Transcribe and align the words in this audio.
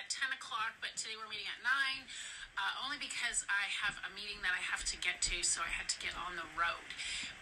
at 0.00 0.08
10 0.08 0.32
o'clock, 0.32 0.80
but 0.80 0.96
today 0.96 1.12
we're 1.12 1.28
meeting 1.28 1.44
at 1.44 1.60
9, 1.60 1.68
uh, 2.56 2.84
only 2.88 2.96
because 2.96 3.44
I 3.52 3.68
have 3.68 4.00
a 4.00 4.08
meeting 4.16 4.40
that 4.40 4.56
I 4.56 4.62
have 4.64 4.80
to 4.88 4.96
get 4.96 5.20
to, 5.28 5.44
so 5.44 5.60
I 5.60 5.68
had 5.68 5.92
to 5.92 5.98
get 6.00 6.16
on 6.16 6.40
the 6.40 6.48
road. 6.56 6.88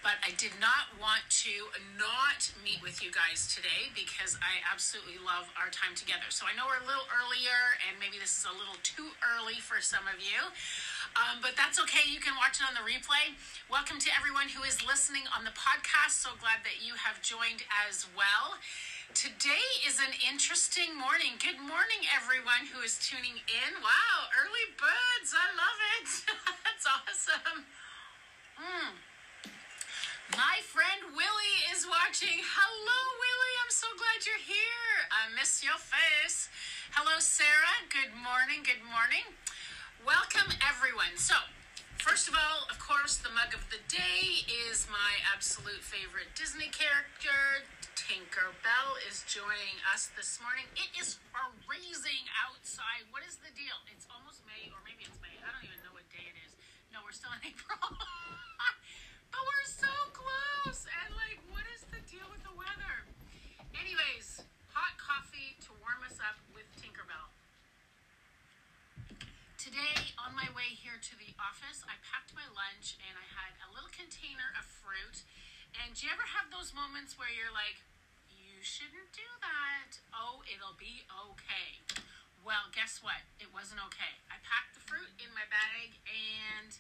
But 0.03 0.19
I 0.27 0.35
did 0.35 0.59
not 0.59 0.91
want 0.99 1.23
to 1.47 1.71
not 1.95 2.51
meet 2.67 2.83
with 2.83 2.99
you 2.99 3.15
guys 3.15 3.47
today 3.47 3.95
because 3.95 4.35
I 4.43 4.59
absolutely 4.67 5.23
love 5.23 5.47
our 5.55 5.71
time 5.71 5.95
together. 5.95 6.35
So 6.35 6.51
I 6.51 6.55
know 6.59 6.67
we're 6.67 6.83
a 6.83 6.89
little 6.89 7.07
earlier, 7.15 7.79
and 7.87 7.95
maybe 8.03 8.19
this 8.19 8.35
is 8.35 8.43
a 8.51 8.55
little 8.55 8.79
too 8.83 9.15
early 9.23 9.63
for 9.63 9.79
some 9.79 10.11
of 10.11 10.19
you. 10.19 10.43
Um, 11.15 11.39
but 11.39 11.55
that's 11.55 11.79
okay. 11.87 12.11
You 12.11 12.19
can 12.19 12.35
watch 12.35 12.59
it 12.59 12.67
on 12.67 12.75
the 12.75 12.83
replay. 12.83 13.39
Welcome 13.71 14.03
to 14.03 14.11
everyone 14.19 14.51
who 14.51 14.67
is 14.67 14.83
listening 14.83 15.31
on 15.31 15.47
the 15.47 15.55
podcast. 15.55 16.27
So 16.27 16.35
glad 16.43 16.67
that 16.67 16.83
you 16.83 16.99
have 16.99 17.23
joined 17.23 17.63
as 17.87 18.11
well. 18.19 18.59
Today 19.17 19.65
is 19.89 19.99
an 20.05 20.13
interesting 20.29 20.93
morning. 20.93 21.41
Good 21.41 21.57
morning, 21.57 22.05
everyone 22.13 22.69
who 22.69 22.85
is 22.85 23.01
tuning 23.01 23.41
in. 23.41 23.73
Wow, 23.81 24.17
early 24.37 24.67
birds. 24.77 25.33
I 25.33 25.49
love 25.57 25.79
it. 25.97 26.09
That's 26.65 26.85
awesome. 26.85 27.65
Mm. 28.61 28.93
My 30.37 30.61
friend 30.61 31.17
Willie 31.17 31.59
is 31.73 31.89
watching. 31.89 32.37
Hello, 32.37 33.01
Willie. 33.17 33.57
I'm 33.65 33.73
so 33.73 33.89
glad 33.97 34.29
you're 34.29 34.45
here. 34.45 34.93
I 35.09 35.33
miss 35.33 35.65
your 35.65 35.81
face. 35.81 36.53
Hello, 36.93 37.17
Sarah. 37.19 37.89
Good 37.89 38.13
morning. 38.13 38.61
Good 38.61 38.85
morning. 38.85 39.25
Welcome, 40.05 40.53
everyone. 40.69 41.17
So, 41.17 41.35
Of 42.29 42.37
all, 42.37 42.69
of 42.69 42.77
course, 42.77 43.17
the 43.25 43.33
mug 43.33 43.57
of 43.57 43.65
the 43.73 43.81
day 43.89 44.45
is 44.69 44.85
my 44.93 45.17
absolute 45.33 45.81
favorite 45.81 46.29
Disney 46.37 46.69
character, 46.69 47.65
Tinker 47.97 48.53
Bell 48.61 49.01
is 49.09 49.25
joining 49.25 49.81
us 49.97 50.13
this 50.13 50.37
morning. 50.45 50.69
It 50.77 50.93
is 51.01 51.17
freezing 51.65 52.29
outside. 52.45 53.09
What 53.17 53.25
is 53.25 53.41
the 53.41 53.49
deal? 53.57 53.73
It's 53.89 54.05
almost 54.13 54.45
May, 54.45 54.69
or 54.69 54.81
maybe 54.85 55.09
it's 55.09 55.17
May. 55.25 55.33
I 55.41 55.49
don't 55.57 55.65
even 55.65 55.81
know 55.81 55.97
what 55.97 56.05
day 56.13 56.21
it 56.21 56.37
is. 56.45 56.53
No, 56.93 57.01
we're 57.01 57.17
still 57.17 57.33
in 57.33 57.41
April. 57.49 57.81
but 57.81 59.41
we're 59.41 59.69
so 59.73 59.93
close. 60.13 60.85
And, 60.85 61.17
like, 61.17 61.41
what 61.49 61.65
is 61.73 61.89
the 61.89 62.05
deal 62.13 62.29
with 62.29 62.45
the 62.45 62.53
weather? 62.53 63.09
Anyways, 63.73 64.45
hot 64.77 65.01
coffee 65.01 65.57
to 65.65 65.73
warm 65.81 66.05
us 66.05 66.21
up 66.21 66.37
with 66.53 66.69
Tinkerbell. 66.77 67.33
Today, 69.57 70.13
on 70.23 70.33
my 70.33 70.49
way 70.57 70.78
here 70.89 70.97
to 71.05 71.21
the 71.21 71.37
office, 71.37 71.85
I 71.85 72.01
packed 72.01 72.33
my 72.33 72.49
lunch 72.49 72.97
and 73.05 73.13
I 73.13 73.27
had 73.37 73.53
a 73.61 73.69
little 73.77 73.93
container 73.93 74.57
of 74.57 74.65
fruit. 74.65 75.21
And 75.77 75.93
do 75.93 76.09
you 76.09 76.11
ever 76.17 76.25
have 76.33 76.49
those 76.49 76.73
moments 76.73 77.21
where 77.21 77.29
you're 77.29 77.53
like, 77.53 77.85
you 78.33 78.65
shouldn't 78.65 79.13
do 79.13 79.29
that. 79.45 80.01
Oh, 80.17 80.41
it'll 80.49 80.81
be 80.81 81.05
okay. 81.13 81.85
Well, 82.41 82.73
guess 82.73 83.05
what? 83.05 83.21
It 83.37 83.53
wasn't 83.53 83.85
okay. 83.93 84.17
I 84.33 84.41
packed 84.41 84.81
the 84.81 84.85
fruit 84.89 85.13
in 85.21 85.29
my 85.37 85.45
bag 85.53 85.93
and 86.09 86.73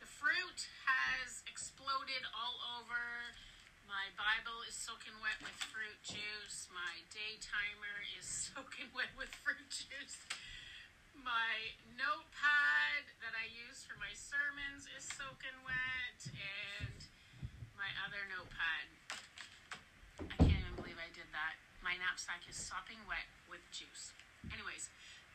the 0.00 0.08
fruit 0.08 0.72
has 0.88 1.44
exploded 1.44 2.24
all 2.32 2.56
over. 2.80 3.36
My 3.84 4.08
Bible 4.16 4.64
is 4.64 4.72
soaking 4.72 5.20
wet 5.20 5.36
with 5.44 5.60
fruit 5.60 6.00
juice. 6.00 6.72
My 6.72 7.04
day 7.12 7.36
timer 7.36 8.00
is 8.16 8.24
soaking 8.48 8.96
wet 8.96 9.12
with 9.12 9.28
fruit 9.44 9.68
juice. 9.68 10.16
My 11.16 11.76
notepad 12.00 13.04
that 13.20 13.36
I 13.36 13.46
use 13.52 13.84
for 13.84 14.00
my 14.00 14.12
sermons 14.16 14.88
is 14.96 15.04
soaking 15.04 15.54
wet, 15.62 16.20
and 16.32 17.00
my 17.76 17.88
other 18.08 18.24
notepad 18.32 18.88
I 20.22 20.36
can't 20.48 20.62
even 20.64 20.76
believe 20.78 20.96
I 20.96 21.10
did 21.12 21.28
that. 21.36 21.58
My 21.82 21.98
knapsack 21.98 22.46
is 22.48 22.56
sopping 22.56 23.00
wet 23.10 23.26
with 23.50 23.60
juice. 23.74 24.14
Anyways, 24.48 24.88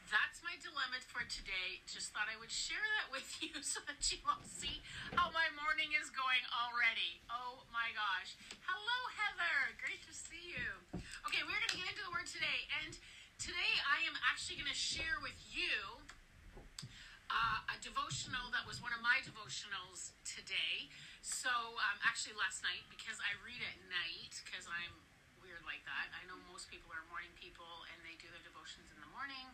that's 0.08 0.40
my 0.40 0.56
dilemma 0.64 1.04
for 1.04 1.28
today. 1.28 1.84
Just 1.84 2.16
thought 2.16 2.32
I 2.32 2.40
would 2.40 2.52
share 2.54 2.82
that 3.00 3.12
with 3.12 3.28
you 3.44 3.52
so 3.60 3.84
that 3.84 4.00
you 4.08 4.24
all 4.24 4.42
see 4.48 4.80
how 5.12 5.30
my 5.36 5.48
morning 5.60 5.92
is 6.00 6.08
going 6.10 6.44
already. 6.56 7.20
Oh 7.28 7.68
my 7.76 7.92
gosh. 7.92 8.40
Hello, 8.64 9.00
Heather. 9.20 9.76
Great 9.76 10.00
to 10.08 10.14
see 10.16 10.56
you. 10.56 10.68
Okay, 11.28 11.44
we're 11.44 11.60
going 11.60 11.74
to 11.76 11.80
get 11.80 11.88
into 11.92 12.04
the 12.08 12.14
word 12.16 12.28
today. 12.30 12.68
And 12.84 12.96
today 13.38 13.74
I 13.86 14.02
am 14.09 14.18
actually 14.25 14.58
going 14.58 14.70
to 14.70 14.78
share 14.78 15.22
with 15.22 15.38
you 15.53 16.02
uh, 17.30 17.59
a 17.70 17.78
devotional 17.86 18.50
that 18.50 18.66
was 18.66 18.81
one 18.81 18.90
of 18.92 19.02
my 19.06 19.22
devotionals 19.22 20.18
today. 20.25 20.90
So, 21.22 21.52
um, 21.52 21.98
actually, 22.02 22.34
last 22.40 22.66
night, 22.66 22.81
because 22.90 23.22
I 23.22 23.38
read 23.46 23.62
at 23.62 23.78
night, 23.92 24.34
because 24.42 24.66
I'm 24.66 24.96
weird 25.38 25.62
like 25.70 25.86
that. 25.86 26.09
I 26.18 26.25
know 26.25 26.40
most 26.50 26.74
people 26.74 26.90
are 26.90 27.06
morning 27.14 27.30
people 27.38 27.86
and 27.94 28.02
they 28.02 28.18
do 28.18 28.25
their 28.34 28.42
devotions 28.42 28.90
in 28.90 28.98
the 28.98 29.12
morning. 29.14 29.48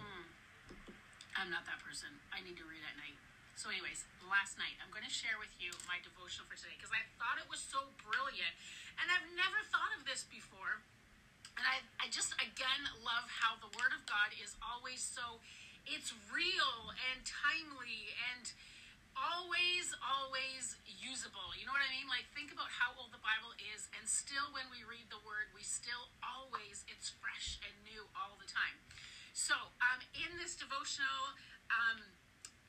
Mm. 0.00 0.24
I'm 1.36 1.50
not 1.52 1.68
that 1.68 1.84
person. 1.84 2.08
I 2.32 2.40
need 2.40 2.56
to 2.56 2.66
read 2.66 2.80
at 2.80 2.96
night. 2.96 3.18
So, 3.60 3.68
anyways, 3.68 4.08
last 4.24 4.56
night 4.56 4.78
I'm 4.80 4.88
going 4.94 5.04
to 5.04 5.12
share 5.12 5.36
with 5.36 5.52
you 5.60 5.74
my 5.84 6.00
devotional 6.00 6.48
for 6.48 6.56
today 6.56 6.78
because 6.78 6.94
I 6.94 7.02
thought 7.20 7.36
it 7.42 7.50
was 7.50 7.60
so 7.60 7.92
brilliant, 8.00 8.54
and 9.02 9.10
I've 9.10 9.26
never 9.36 9.60
thought 9.68 9.92
of 9.98 10.06
this 10.08 10.24
before. 10.24 10.80
And 11.58 11.66
I, 11.66 11.82
I 11.98 12.06
just 12.10 12.34
again 12.38 12.82
love 13.02 13.26
how 13.26 13.58
the 13.58 13.70
Word 13.74 13.90
of 13.90 14.06
God 14.06 14.30
is 14.38 14.54
always 14.62 15.02
so, 15.02 15.42
it's 15.82 16.14
real 16.30 16.94
and 17.10 17.26
timely 17.26 18.14
and 18.32 18.46
always, 19.18 19.90
always 19.98 20.78
usable. 20.86 21.50
You 21.58 21.66
know 21.66 21.74
what 21.74 21.82
I 21.82 21.90
mean? 21.90 22.06
Like, 22.06 22.30
think 22.38 22.54
about 22.54 22.70
how 22.70 22.94
old 22.94 23.10
the 23.10 23.22
Bible 23.22 23.50
is, 23.74 23.90
and 23.98 24.06
still, 24.06 24.54
when 24.54 24.70
we 24.70 24.86
read 24.86 25.10
the 25.10 25.18
Word, 25.26 25.50
we 25.50 25.66
still 25.66 26.14
always, 26.22 26.86
it's 26.86 27.10
fresh 27.18 27.58
and 27.66 27.74
new 27.82 28.06
all 28.14 28.38
the 28.38 28.46
time. 28.46 28.78
So, 29.34 29.54
um, 29.82 29.98
in 30.14 30.38
this 30.38 30.54
devotional, 30.54 31.34
um, 31.70 32.14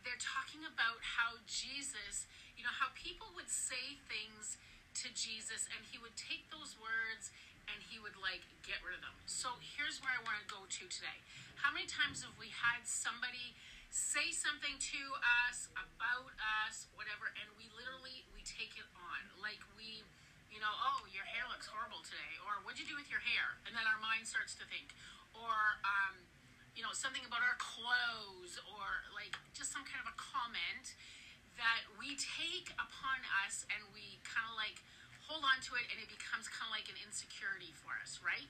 they're 0.01 0.21
talking 0.21 0.65
about 0.65 1.01
how 1.05 1.37
Jesus, 1.45 2.25
you 2.57 2.65
know, 2.65 2.73
how 2.73 2.89
people 2.97 3.29
would 3.37 3.51
say 3.51 4.01
things 4.09 4.57
to 5.05 5.13
Jesus, 5.13 5.69
and 5.69 5.85
he 5.85 6.01
would 6.01 6.17
take 6.17 6.49
those 6.49 6.73
words 6.81 7.29
and 7.71 7.85
he 7.85 8.01
would 8.01 8.17
like 8.19 8.43
get 8.65 8.81
rid 8.85 8.97
of 8.97 9.01
them. 9.01 9.15
So, 9.25 9.57
here's 9.61 10.01
where 10.01 10.11
I 10.13 10.21
want 10.25 10.41
to 10.41 10.47
go 10.49 10.65
to 10.65 10.83
today. 10.89 11.19
How 11.59 11.73
many 11.73 11.85
times 11.85 12.23
have 12.23 12.35
we 12.39 12.49
had 12.49 12.85
somebody? 12.85 13.55
say 13.89 14.29
something 14.29 14.77
to 14.77 15.01
us 15.49 15.69
about 15.73 16.29
us, 16.37 16.85
whatever, 16.93 17.33
and 17.41 17.49
we 17.57 17.65
literally 17.73 18.25
we 18.33 18.45
take 18.45 18.77
it 18.77 18.85
on. 18.93 19.21
Like 19.41 19.61
we, 19.73 20.05
you 20.53 20.61
know, 20.61 20.69
oh, 20.69 21.09
your 21.09 21.25
hair 21.25 21.45
looks 21.49 21.65
horrible 21.65 22.05
today, 22.05 22.37
or 22.45 22.61
what'd 22.61 22.77
you 22.77 22.85
do 22.85 22.97
with 22.97 23.09
your 23.09 23.21
hair? 23.21 23.57
And 23.65 23.73
then 23.73 23.85
our 23.89 23.97
mind 23.97 24.29
starts 24.29 24.53
to 24.61 24.65
think, 24.69 24.93
or 25.33 25.81
um, 25.81 26.21
you 26.77 26.85
know, 26.85 26.93
something 26.93 27.25
about 27.25 27.41
our 27.41 27.57
clothes, 27.57 28.61
or 28.69 28.85
like 29.17 29.33
just 29.57 29.73
some 29.73 29.83
kind 29.89 30.05
of 30.05 30.13
a 30.13 30.17
comment 30.17 30.93
that 31.57 31.83
we 31.97 32.13
take 32.15 32.71
upon 32.77 33.19
us, 33.43 33.65
and 33.73 33.81
we 33.91 34.21
kind 34.21 34.45
of 34.45 34.55
like 34.55 34.79
hold 35.29 35.45
on 35.45 35.61
to 35.69 35.77
it, 35.77 35.85
and 35.93 36.01
it 36.01 36.09
becomes 36.09 36.49
kind 36.49 36.65
of 36.65 36.73
like 36.73 36.89
an 36.89 36.97
insecurity 37.05 37.69
for 37.77 37.93
us, 38.01 38.17
right? 38.25 38.49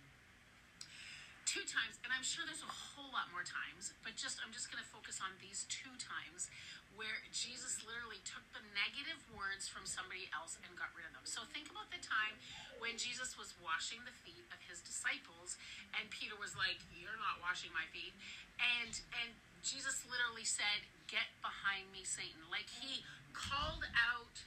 two 1.50 1.66
times, 1.66 1.98
and 2.06 2.14
I'm 2.14 2.22
sure 2.22 2.46
there's 2.46 2.62
a 2.62 2.70
whole 2.70 3.10
lot 3.10 3.26
more 3.34 3.42
times, 3.42 3.98
but 4.06 4.14
just 4.14 4.38
I'm 4.46 4.54
just 4.54 4.70
going 4.70 4.78
to 4.78 4.86
focus 4.86 5.18
on 5.18 5.34
these 5.42 5.66
two 5.66 5.90
times 5.98 6.46
where 6.94 7.26
Jesus 7.34 7.82
literally 7.82 8.22
took 8.22 8.46
the 8.54 8.62
negative 8.78 9.18
words 9.34 9.66
from 9.66 9.90
somebody 9.90 10.30
else 10.30 10.62
and 10.62 10.70
got 10.78 10.94
rid 10.94 11.10
of 11.10 11.14
them. 11.18 11.26
So 11.26 11.42
think 11.50 11.66
about 11.74 11.90
the 11.90 11.98
time 12.06 12.38
when 12.78 13.02
Jesus 13.02 13.34
was 13.34 13.58
washing 13.66 13.98
the 14.06 14.14
feet 14.22 14.46
of 14.54 14.62
his 14.70 14.86
disciples, 14.86 15.58
and 15.98 16.06
Peter 16.14 16.38
was 16.38 16.54
like, 16.54 16.78
"You're 16.94 17.18
not 17.18 17.42
washing 17.42 17.74
my 17.74 17.90
feet," 17.90 18.14
and 18.62 18.94
and 19.18 19.34
Jesus 19.66 20.06
literally 20.06 20.46
said, 20.46 20.86
"Get 21.10 21.34
behind 21.42 21.90
me, 21.90 22.06
Satan!" 22.06 22.46
Like 22.54 22.70
he 22.70 23.02
called 23.34 23.90
out 23.98 24.38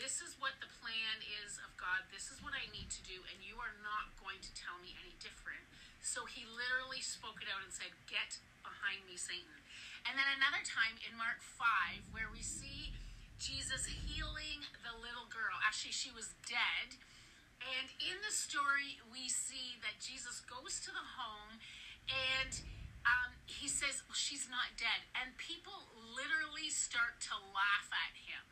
this 0.00 0.24
is 0.24 0.36
what 0.40 0.56
the 0.60 0.70
plan 0.80 1.20
is 1.44 1.60
of 1.60 1.70
God. 1.76 2.08
This 2.08 2.32
is 2.32 2.40
what 2.40 2.56
I 2.56 2.64
need 2.72 2.88
to 2.88 3.02
do, 3.04 3.20
and 3.28 3.38
you 3.44 3.60
are 3.60 3.76
not 3.84 4.14
going 4.16 4.40
to 4.40 4.52
tell 4.56 4.76
me 4.80 4.96
any 5.00 5.14
different. 5.20 5.64
So 6.00 6.24
he 6.26 6.48
literally 6.48 7.04
spoke 7.04 7.38
it 7.44 7.48
out 7.48 7.62
and 7.62 7.72
said, 7.72 7.92
Get 8.08 8.40
behind 8.64 9.04
me, 9.04 9.14
Satan. 9.20 9.62
And 10.08 10.18
then 10.18 10.26
another 10.38 10.64
time 10.66 10.98
in 11.06 11.14
Mark 11.14 11.44
5, 11.44 12.10
where 12.10 12.26
we 12.32 12.42
see 12.42 12.90
Jesus 13.38 13.86
healing 13.86 14.66
the 14.82 14.94
little 14.98 15.30
girl. 15.30 15.54
Actually, 15.62 15.94
she 15.94 16.10
was 16.10 16.34
dead. 16.46 16.98
And 17.62 17.86
in 18.02 18.18
the 18.26 18.34
story, 18.34 18.98
we 19.06 19.30
see 19.30 19.78
that 19.86 20.02
Jesus 20.02 20.42
goes 20.42 20.82
to 20.82 20.90
the 20.90 21.06
home 21.14 21.62
and 22.10 22.50
um, 23.06 23.38
he 23.46 23.70
says, 23.70 24.02
well, 24.10 24.18
She's 24.18 24.50
not 24.50 24.74
dead. 24.74 25.06
And 25.14 25.38
people 25.38 25.86
literally 25.94 26.70
start 26.70 27.22
to 27.30 27.34
laugh 27.54 27.86
at 27.94 28.18
him 28.18 28.51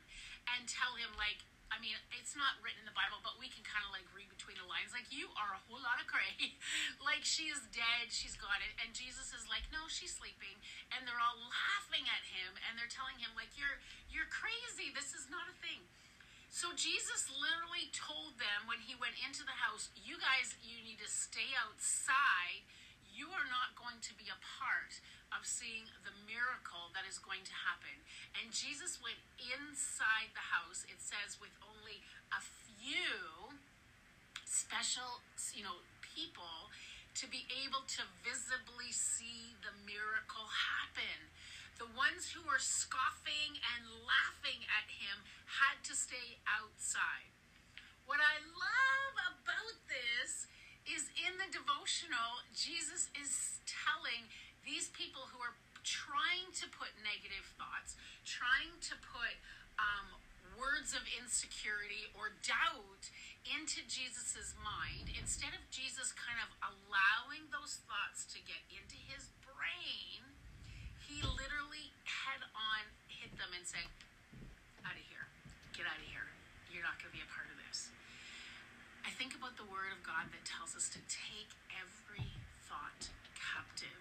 and 0.57 0.67
tell 0.67 0.99
him, 0.99 1.15
like, 1.15 1.45
I 1.71 1.79
mean, 1.79 1.95
it's 2.19 2.35
not 2.35 2.59
written 2.59 2.83
in 2.83 2.89
the 2.91 2.99
Bible, 2.99 3.23
but 3.23 3.39
we 3.39 3.47
can 3.47 3.63
kind 3.63 3.87
of 3.87 3.95
like 3.95 4.05
read 4.11 4.27
between 4.27 4.59
the 4.59 4.67
lines. 4.67 4.91
Like, 4.91 5.07
you 5.15 5.31
are 5.39 5.55
a 5.55 5.63
whole 5.71 5.79
lot 5.79 6.03
of 6.03 6.11
cray. 6.11 6.59
like, 7.09 7.23
she 7.23 7.47
is 7.47 7.63
dead. 7.71 8.11
She's 8.11 8.35
got 8.35 8.59
it. 8.59 8.75
And 8.83 8.91
Jesus 8.91 9.31
is 9.31 9.47
like, 9.47 9.71
no, 9.71 9.87
she's 9.87 10.11
sleeping. 10.11 10.59
And 10.91 11.07
they're 11.07 11.23
all 11.23 11.39
laughing 11.39 12.11
at 12.11 12.27
him 12.27 12.59
and 12.67 12.75
they're 12.75 12.91
telling 12.91 13.23
him, 13.23 13.39
like, 13.39 13.55
you're 13.55 13.79
you're 14.11 14.27
crazy. 14.27 14.91
This 14.91 15.15
is 15.15 15.31
not 15.31 15.47
a 15.47 15.55
thing. 15.63 15.87
So 16.51 16.75
Jesus 16.75 17.31
literally 17.31 17.95
told 17.95 18.35
them 18.43 18.67
when 18.67 18.83
he 18.83 18.99
went 18.99 19.15
into 19.23 19.47
the 19.47 19.55
house, 19.55 19.95
you 19.95 20.19
guys, 20.19 20.59
you 20.59 20.83
need 20.83 20.99
to 20.99 21.07
stay 21.07 21.55
outside. 21.55 22.67
You 23.11 23.29
are 23.35 23.49
not 23.51 23.75
going 23.77 23.99
to 24.01 24.13
be 24.15 24.31
a 24.31 24.39
part 24.39 24.99
of 25.31 25.47
seeing 25.47 25.87
the 26.03 26.15
miracle 26.27 26.91
that 26.95 27.07
is 27.07 27.19
going 27.19 27.43
to 27.47 27.57
happen. 27.67 27.95
And 28.39 28.51
Jesus 28.51 28.99
went 28.99 29.19
inside 29.39 30.35
the 30.35 30.47
house, 30.55 30.87
it 30.91 30.99
says, 30.99 31.39
with 31.39 31.55
only 31.63 32.03
a 32.35 32.43
few 32.43 33.55
special, 34.47 35.23
you 35.55 35.63
know, 35.63 35.83
people 36.03 36.71
to 37.19 37.27
be 37.27 37.47
able 37.63 37.83
to 37.87 38.03
visibly 38.23 38.91
see 38.91 39.55
the 39.63 39.75
miracle 39.87 40.47
happen. 40.51 41.31
The 41.79 41.91
ones 41.99 42.31
who 42.31 42.43
were 42.45 42.61
scoffing 42.61 43.57
and 43.57 44.05
laughing 44.07 44.63
at 44.69 44.87
him 44.91 45.23
had 45.47 45.83
to 45.91 45.95
stay 45.97 46.39
outside. 46.47 47.33
What 48.07 48.23
I 48.23 48.43
love 48.43 49.15
about 49.39 49.77
this 49.91 50.51
is 50.87 51.11
in 51.15 51.39
the 51.39 51.51
devotional, 52.11 52.43
Jesus 52.51 53.07
is 53.15 53.63
telling 53.71 54.27
these 54.67 54.91
people 54.91 55.31
who 55.31 55.39
are 55.39 55.55
trying 55.87 56.51
to 56.59 56.67
put 56.75 56.91
negative 57.07 57.47
thoughts, 57.55 57.95
trying 58.27 58.75
to 58.83 58.95
put 58.99 59.39
um, 59.79 60.19
words 60.59 60.93
of 60.93 61.07
insecurity 61.23 62.11
or 62.19 62.35
doubt 62.43 63.07
into 63.47 63.81
Jesus's 63.87 64.59
mind, 64.61 65.09
instead 65.17 65.55
of 65.55 65.63
Jesus 65.71 66.13
kind 66.13 66.37
of 66.43 66.51
allowing 66.61 67.49
those 67.49 67.81
thoughts 67.87 68.27
to 68.35 68.43
get 68.43 68.61
into 68.69 68.99
his 69.09 69.31
brain, 69.47 70.21
he 71.07 71.23
literally 71.23 71.95
head 72.05 72.43
on 72.53 72.83
hit 73.09 73.33
them 73.39 73.55
and 73.55 73.65
say, 73.65 73.81
Out 74.85 74.99
of 74.99 75.07
here. 75.09 75.25
Get 75.73 75.87
out 75.89 75.97
of 75.97 76.09
here. 76.11 76.29
You're 76.75 76.85
not 76.85 77.01
going 77.01 77.09
to 77.11 77.17
be 77.17 77.25
a 77.25 77.31
part 77.33 77.49
of 77.49 77.57
this. 77.67 77.89
I 79.11 79.19
think 79.19 79.35
about 79.35 79.59
the 79.59 79.67
word 79.67 79.91
of 79.91 80.07
God 80.07 80.31
that 80.31 80.47
tells 80.47 80.79
us 80.79 80.87
to 80.95 81.03
take 81.11 81.51
every 81.75 82.31
thought 82.71 83.11
captive. 83.35 83.99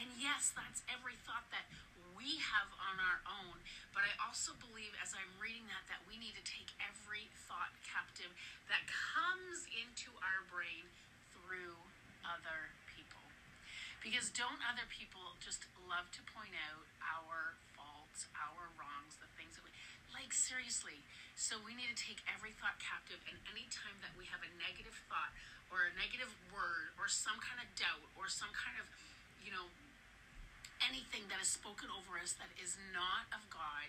And 0.00 0.08
yes, 0.16 0.56
that's 0.56 0.80
every 0.88 1.20
thought 1.28 1.44
that 1.52 1.68
we 2.16 2.40
have 2.40 2.72
on 2.80 2.96
our 2.96 3.20
own. 3.28 3.60
But 3.92 4.08
I 4.08 4.16
also 4.16 4.56
believe, 4.56 4.96
as 4.96 5.12
I'm 5.12 5.28
reading 5.36 5.68
that, 5.68 5.84
that 5.92 6.00
we 6.08 6.16
need 6.16 6.32
to 6.40 6.44
take 6.48 6.72
every 6.80 7.28
thought 7.44 7.76
captive 7.84 8.32
that 8.72 8.88
comes 8.88 9.68
into 9.76 10.08
our 10.24 10.48
brain 10.48 10.88
through 11.36 11.76
other 12.24 12.72
people. 12.96 13.28
Because 14.00 14.32
don't 14.32 14.64
other 14.64 14.88
people 14.88 15.36
just 15.36 15.68
love 15.84 16.08
to 16.16 16.24
point 16.32 16.56
out 16.72 16.88
our 17.04 17.60
faults, 17.76 18.24
our 18.32 18.72
wrongs, 18.80 19.20
the 19.20 19.28
things 19.36 19.60
that 19.60 19.68
we 19.68 19.72
like 20.14 20.30
seriously. 20.30 21.02
So 21.36 21.60
we 21.60 21.76
need 21.76 21.92
to 21.92 21.98
take 21.98 22.24
every 22.24 22.56
thought 22.56 22.80
captive 22.80 23.20
and 23.28 23.36
anytime 23.52 24.00
that 24.00 24.16
we 24.16 24.24
have 24.32 24.40
a 24.40 24.50
negative 24.56 24.96
thought 25.06 25.36
or 25.68 25.84
a 25.88 25.92
negative 25.92 26.32
word 26.48 26.94
or 26.96 27.10
some 27.10 27.36
kind 27.42 27.60
of 27.60 27.68
doubt 27.76 28.08
or 28.16 28.30
some 28.30 28.50
kind 28.56 28.78
of, 28.80 28.88
you 29.42 29.52
know, 29.52 29.68
anything 30.84 31.28
that 31.28 31.40
is 31.40 31.48
spoken 31.48 31.88
over 31.92 32.16
us 32.20 32.36
that 32.40 32.52
is 32.56 32.80
not 32.92 33.28
of 33.32 33.44
God, 33.52 33.88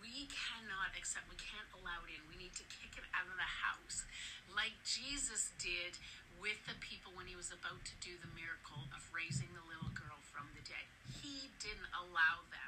we 0.00 0.30
cannot 0.30 0.94
accept, 0.94 1.26
we 1.28 1.36
can't 1.36 1.66
allow 1.74 2.00
it 2.06 2.14
in. 2.14 2.22
We 2.30 2.38
need 2.38 2.54
to 2.56 2.64
kick 2.70 2.94
it 2.96 3.06
out 3.12 3.26
of 3.26 3.36
the 3.36 3.52
house, 3.66 4.06
like 4.54 4.74
Jesus 4.86 5.50
did 5.58 5.98
with 6.38 6.58
the 6.70 6.78
people 6.78 7.10
when 7.18 7.26
he 7.26 7.34
was 7.34 7.50
about 7.50 7.82
to 7.82 7.94
do 7.98 8.14
the 8.22 8.30
miracle 8.32 8.86
of 8.94 9.02
raising 9.10 9.50
the 9.58 9.64
little 9.66 9.90
girl 9.90 10.22
from 10.30 10.46
the 10.54 10.62
dead. 10.62 10.86
He 11.18 11.50
didn't 11.58 11.90
allow 11.90 12.46
them 12.54 12.67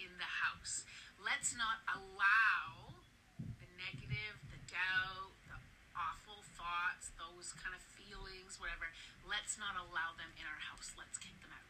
in 0.00 0.12
the 0.16 0.30
house. 0.48 0.88
Let's 1.20 1.52
not 1.52 1.84
allow 1.84 2.96
the 3.36 3.68
negative, 3.76 4.40
the 4.48 4.60
doubt, 4.72 5.36
the 5.44 5.56
awful 5.92 6.40
thoughts, 6.56 7.12
those 7.20 7.52
kind 7.60 7.76
of 7.76 7.82
feelings, 7.96 8.56
whatever. 8.56 8.88
Let's 9.28 9.60
not 9.60 9.76
allow 9.76 10.16
them 10.16 10.32
in 10.40 10.44
our 10.48 10.60
house. 10.72 10.96
Let's 10.96 11.20
kick 11.20 11.36
them 11.44 11.52
out. 11.52 11.68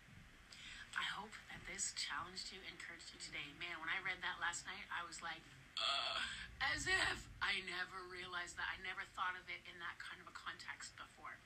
I 0.95 1.07
hope 1.19 1.35
that 1.51 1.63
this 1.67 1.95
challenged 1.99 2.51
you, 2.55 2.63
encouraged 2.67 3.11
you 3.15 3.19
today. 3.23 3.47
Man, 3.59 3.79
when 3.83 3.91
I 3.91 3.99
read 4.03 4.23
that 4.23 4.39
last 4.39 4.67
night, 4.67 4.87
I 4.91 5.03
was 5.07 5.23
like, 5.23 5.43
uh, 5.79 6.23
as 6.75 6.87
if 6.87 7.19
I 7.41 7.63
never 7.67 7.99
realized 8.11 8.59
that. 8.59 8.69
I 8.69 8.79
never 8.85 9.03
thought 9.17 9.35
of 9.39 9.47
it 9.49 9.63
in 9.67 9.77
that 9.81 9.97
kind 9.99 10.19
of 10.23 10.29
a 10.29 10.35
context 10.37 10.95
before. 10.99 11.39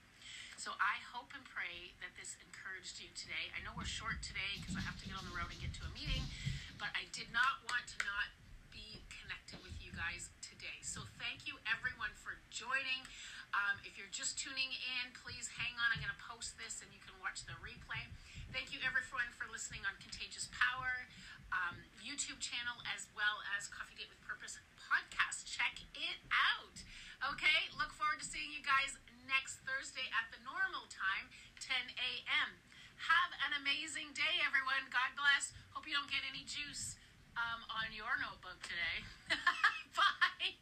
So 0.58 0.75
I 0.80 1.02
hope 1.12 1.34
and 1.37 1.44
pray 1.44 1.92
that 2.00 2.14
this 2.16 2.38
encouraged 2.40 3.02
you 3.02 3.10
today. 3.12 3.52
I 3.52 3.60
know 3.66 3.75
we're 3.76 3.88
short 3.88 4.22
today 4.22 4.58
because 4.62 4.78
I 4.78 4.82
have 4.87 4.96
to 5.02 5.06
get 5.06 5.14
on 5.19 5.26
the 5.26 5.34
road 5.34 5.50
and 5.50 5.60
get 5.60 5.75
to 5.76 5.84
a 5.84 5.92
meeting, 5.92 6.25
but 6.79 6.91
I 6.94 7.06
did 7.15 7.31
not 7.31 7.62
want 7.71 7.87
to 7.94 7.99
not 8.03 8.29
be 8.71 9.03
connected 9.11 9.62
with 9.62 9.75
you 9.79 9.94
guys 9.94 10.31
today. 10.43 10.79
So 10.82 11.06
thank 11.19 11.47
you 11.47 11.59
everyone 11.67 12.12
for 12.19 12.37
joining. 12.50 13.06
Um, 13.55 13.79
if 13.87 13.94
you're 13.94 14.11
just 14.11 14.35
tuning 14.35 14.75
in, 14.75 15.15
please 15.15 15.47
hang 15.55 15.75
on. 15.79 15.94
I'm 15.94 16.03
going 16.03 16.11
to 16.11 16.25
post 16.26 16.59
this 16.59 16.82
and 16.82 16.91
you 16.91 16.99
can 16.99 17.15
watch 17.23 17.47
the 17.47 17.55
replay. 17.62 18.03
Thank 18.50 18.75
you 18.75 18.82
everyone 18.82 19.31
for 19.35 19.47
listening 19.50 19.82
on 19.87 19.94
Contagious 20.03 20.50
Power 20.55 21.06
um, 21.55 21.79
YouTube 22.03 22.43
channel 22.43 22.82
as 22.91 23.06
well 23.15 23.38
as 23.55 23.71
Coffee 23.71 23.94
Date 23.94 24.11
with 24.11 24.19
Purpose 24.26 24.59
podcast. 24.79 25.47
Check 25.47 25.87
it 25.94 26.19
out. 26.31 26.82
Okay, 27.35 27.71
look 27.79 27.94
forward 27.94 28.21
to 28.21 28.26
seeing 28.26 28.50
you 28.50 28.61
guys 28.61 28.99
next 29.31 29.62
Thursday 29.65 30.05
at 30.12 30.29
the 30.35 30.43
normal 30.44 30.91
time, 30.91 31.31
10 31.62 31.94
a.m. 31.94 32.50
Have 33.09 33.32
an 33.49 33.53
amazing 33.62 34.12
day, 34.12 34.43
everyone. 34.44 34.91
God 34.93 35.15
bless 35.17 35.55
hope 35.84 35.90
you 35.90 35.96
don't 36.00 36.08
get 36.08 36.25
any 36.32 36.40
juice 36.48 36.96
um, 37.36 37.60
on 37.69 37.92
your 37.92 38.16
notebook 38.16 38.56
today. 38.62 39.04
Bye. 39.96 40.56